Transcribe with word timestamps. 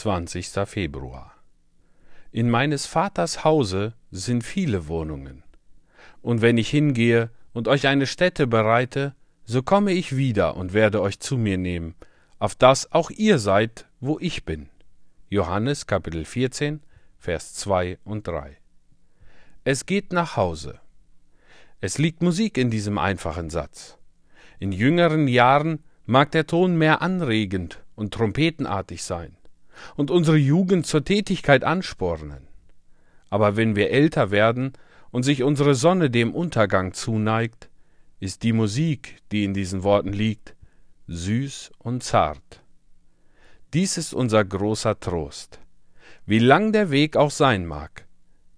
20. 0.00 0.48
Februar. 0.64 1.34
In 2.32 2.48
meines 2.48 2.86
Vaters 2.86 3.44
Hause 3.44 3.92
sind 4.10 4.44
viele 4.44 4.88
Wohnungen. 4.88 5.42
Und 6.22 6.40
wenn 6.40 6.56
ich 6.56 6.70
hingehe 6.70 7.28
und 7.52 7.68
euch 7.68 7.86
eine 7.86 8.06
Stätte 8.06 8.46
bereite, 8.46 9.14
so 9.44 9.62
komme 9.62 9.92
ich 9.92 10.16
wieder 10.16 10.56
und 10.56 10.72
werde 10.72 11.02
euch 11.02 11.20
zu 11.20 11.36
mir 11.36 11.58
nehmen, 11.58 11.96
auf 12.38 12.54
das 12.54 12.90
auch 12.92 13.10
ihr 13.10 13.38
seid, 13.38 13.88
wo 14.00 14.18
ich 14.18 14.46
bin. 14.46 14.70
Johannes 15.28 15.86
Kapitel 15.86 16.24
14, 16.24 16.80
Vers 17.18 17.52
2 17.56 17.98
und 18.02 18.26
3. 18.26 18.56
Es 19.64 19.84
geht 19.84 20.14
nach 20.14 20.34
Hause. 20.34 20.80
Es 21.82 21.98
liegt 21.98 22.22
Musik 22.22 22.56
in 22.56 22.70
diesem 22.70 22.96
einfachen 22.96 23.50
Satz. 23.50 23.98
In 24.60 24.72
jüngeren 24.72 25.28
Jahren 25.28 25.84
mag 26.06 26.30
der 26.30 26.46
Ton 26.46 26.78
mehr 26.78 27.02
anregend 27.02 27.82
und 27.96 28.14
trompetenartig 28.14 29.04
sein 29.04 29.36
und 29.96 30.10
unsere 30.10 30.36
Jugend 30.36 30.86
zur 30.86 31.04
Tätigkeit 31.04 31.64
anspornen. 31.64 32.48
Aber 33.28 33.56
wenn 33.56 33.76
wir 33.76 33.90
älter 33.90 34.30
werden 34.30 34.72
und 35.10 35.22
sich 35.22 35.42
unsere 35.42 35.74
Sonne 35.74 36.10
dem 36.10 36.34
Untergang 36.34 36.92
zuneigt, 36.92 37.70
ist 38.18 38.42
die 38.42 38.52
Musik, 38.52 39.16
die 39.32 39.44
in 39.44 39.54
diesen 39.54 39.82
Worten 39.82 40.12
liegt, 40.12 40.54
süß 41.08 41.72
und 41.78 42.02
zart. 42.02 42.62
Dies 43.72 43.96
ist 43.96 44.12
unser 44.12 44.44
großer 44.44 44.98
Trost. 44.98 45.60
Wie 46.26 46.38
lang 46.38 46.72
der 46.72 46.90
Weg 46.90 47.16
auch 47.16 47.30
sein 47.30 47.66
mag, 47.66 48.06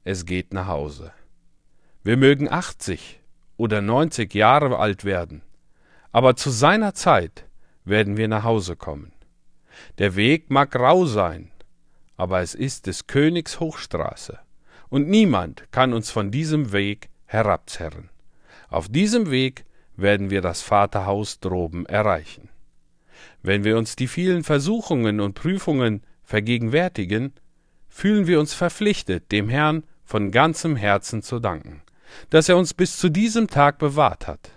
es 0.04 0.26
geht 0.26 0.52
nach 0.52 0.66
Hause. 0.66 1.12
Wir 2.02 2.16
mögen 2.16 2.50
achtzig 2.50 3.20
oder 3.56 3.80
neunzig 3.80 4.34
Jahre 4.34 4.78
alt 4.78 5.04
werden, 5.04 5.42
aber 6.10 6.34
zu 6.34 6.50
seiner 6.50 6.94
Zeit 6.94 7.46
werden 7.84 8.16
wir 8.16 8.28
nach 8.28 8.42
Hause 8.42 8.74
kommen. 8.74 9.12
Der 9.98 10.16
Weg 10.16 10.50
mag 10.50 10.74
rau 10.74 11.06
sein, 11.06 11.50
aber 12.16 12.40
es 12.40 12.54
ist 12.54 12.86
des 12.86 13.06
Königs 13.06 13.60
Hochstraße, 13.60 14.38
und 14.88 15.08
niemand 15.08 15.64
kann 15.72 15.92
uns 15.92 16.10
von 16.10 16.30
diesem 16.30 16.72
Weg 16.72 17.08
herabzerren. 17.26 18.10
Auf 18.68 18.88
diesem 18.88 19.30
Weg 19.30 19.64
werden 19.96 20.30
wir 20.30 20.40
das 20.40 20.62
Vaterhaus 20.62 21.40
droben 21.40 21.86
erreichen. 21.86 22.48
Wenn 23.42 23.64
wir 23.64 23.76
uns 23.76 23.96
die 23.96 24.08
vielen 24.08 24.44
Versuchungen 24.44 25.20
und 25.20 25.34
Prüfungen 25.34 26.02
vergegenwärtigen, 26.22 27.32
fühlen 27.88 28.26
wir 28.26 28.40
uns 28.40 28.54
verpflichtet, 28.54 29.32
dem 29.32 29.48
Herrn 29.48 29.84
von 30.04 30.30
ganzem 30.30 30.76
Herzen 30.76 31.22
zu 31.22 31.40
danken, 31.40 31.82
dass 32.30 32.48
er 32.48 32.56
uns 32.56 32.74
bis 32.74 32.96
zu 32.96 33.08
diesem 33.08 33.48
Tag 33.48 33.78
bewahrt 33.78 34.26
hat. 34.26 34.50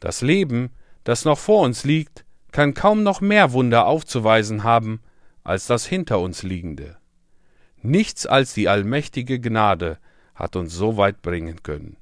Das 0.00 0.20
Leben, 0.20 0.70
das 1.04 1.24
noch 1.24 1.38
vor 1.38 1.62
uns 1.62 1.84
liegt, 1.84 2.25
kann 2.56 2.72
kaum 2.72 3.02
noch 3.02 3.20
mehr 3.20 3.52
Wunder 3.52 3.84
aufzuweisen 3.84 4.64
haben 4.64 5.02
als 5.44 5.66
das 5.66 5.84
hinter 5.84 6.20
uns 6.20 6.42
liegende. 6.42 6.96
Nichts 7.82 8.26
als 8.26 8.54
die 8.54 8.70
allmächtige 8.70 9.38
Gnade 9.38 9.98
hat 10.34 10.56
uns 10.56 10.72
so 10.72 10.96
weit 10.96 11.20
bringen 11.20 11.62
können. 11.62 11.98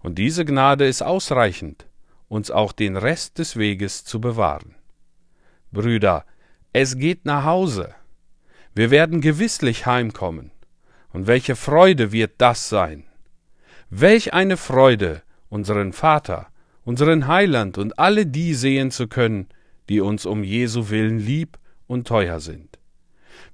Und 0.00 0.18
diese 0.18 0.44
Gnade 0.44 0.86
ist 0.86 1.00
ausreichend, 1.00 1.86
uns 2.28 2.50
auch 2.50 2.72
den 2.72 2.98
Rest 2.98 3.38
des 3.38 3.56
Weges 3.56 4.04
zu 4.04 4.20
bewahren. 4.20 4.74
Brüder, 5.72 6.26
es 6.74 6.98
geht 6.98 7.24
nach 7.24 7.44
Hause. 7.44 7.94
Wir 8.74 8.90
werden 8.90 9.22
gewisslich 9.22 9.86
heimkommen. 9.86 10.50
Und 11.14 11.26
welche 11.26 11.56
Freude 11.56 12.12
wird 12.12 12.32
das 12.36 12.68
sein? 12.68 13.04
Welch 13.88 14.34
eine 14.34 14.58
Freude, 14.58 15.22
unseren 15.48 15.94
Vater, 15.94 16.48
unseren 16.84 17.28
Heiland 17.28 17.78
und 17.78 17.98
alle 17.98 18.26
die 18.26 18.52
sehen 18.52 18.90
zu 18.90 19.08
können, 19.08 19.48
die 19.88 20.00
uns 20.00 20.26
um 20.26 20.42
Jesu 20.42 20.90
willen 20.90 21.18
lieb 21.18 21.58
und 21.86 22.06
teuer 22.06 22.40
sind. 22.40 22.78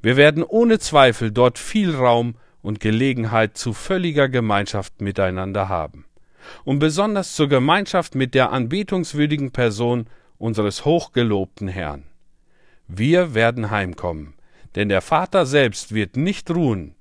Wir 0.00 0.16
werden 0.16 0.42
ohne 0.42 0.78
Zweifel 0.78 1.30
dort 1.30 1.58
viel 1.58 1.94
Raum 1.94 2.34
und 2.62 2.80
Gelegenheit 2.80 3.56
zu 3.56 3.72
völliger 3.72 4.28
Gemeinschaft 4.28 5.00
miteinander 5.00 5.68
haben, 5.68 6.06
und 6.64 6.78
besonders 6.78 7.34
zur 7.34 7.48
Gemeinschaft 7.48 8.14
mit 8.14 8.34
der 8.34 8.52
anbetungswürdigen 8.52 9.52
Person 9.52 10.06
unseres 10.38 10.84
hochgelobten 10.84 11.68
Herrn. 11.68 12.04
Wir 12.88 13.34
werden 13.34 13.70
heimkommen, 13.70 14.34
denn 14.74 14.88
der 14.88 15.02
Vater 15.02 15.46
selbst 15.46 15.94
wird 15.94 16.16
nicht 16.16 16.50
ruhen, 16.50 16.94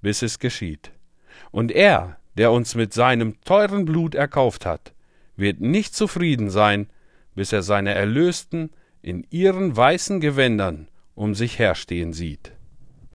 bis 0.00 0.22
es 0.22 0.38
geschieht. 0.38 0.92
Und 1.50 1.72
er, 1.72 2.18
der 2.36 2.52
uns 2.52 2.74
mit 2.74 2.92
seinem 2.92 3.40
teuren 3.42 3.84
Blut 3.84 4.14
erkauft 4.14 4.66
hat, 4.66 4.92
wird 5.36 5.60
nicht 5.60 5.94
zufrieden 5.94 6.50
sein, 6.50 6.88
bis 7.34 7.52
er 7.52 7.62
seine 7.62 7.94
Erlösten 7.94 8.70
in 9.02 9.26
ihren 9.30 9.76
weißen 9.76 10.20
Gewändern 10.20 10.88
um 11.14 11.34
sich 11.34 11.58
herstehen 11.58 12.12
sieht. 12.12 12.52